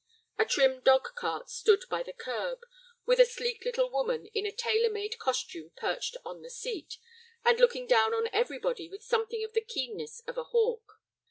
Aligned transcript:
A 0.39 0.45
trim 0.45 0.79
dog 0.79 1.09
cart 1.13 1.47
stood 1.51 1.83
by 1.87 2.01
the 2.01 2.11
curb, 2.11 2.61
with 3.05 3.19
a 3.19 3.23
sleek 3.25 3.63
little 3.65 3.87
woman 3.91 4.25
in 4.33 4.47
a 4.47 4.51
tailor 4.51 4.89
made 4.89 5.19
costume 5.19 5.73
perched 5.77 6.17
on 6.25 6.41
the 6.41 6.49
seat, 6.49 6.97
and 7.45 7.59
looking 7.59 7.85
down 7.85 8.11
on 8.15 8.27
everybody 8.33 8.89
with 8.89 9.03
something 9.03 9.43
of 9.43 9.53
the 9.53 9.61
keenness 9.61 10.19
of 10.21 10.39
a 10.39 10.45
hawk. 10.45 10.93